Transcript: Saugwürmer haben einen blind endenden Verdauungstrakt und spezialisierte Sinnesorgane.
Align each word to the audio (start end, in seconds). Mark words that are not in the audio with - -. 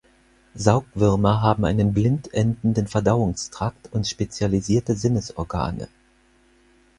Saugwürmer 0.55 1.41
haben 1.43 1.63
einen 1.63 1.93
blind 1.93 2.33
endenden 2.33 2.87
Verdauungstrakt 2.87 3.93
und 3.93 4.07
spezialisierte 4.07 4.95
Sinnesorgane. 4.95 5.89